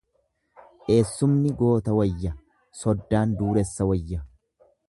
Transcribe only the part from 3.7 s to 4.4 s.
wayya.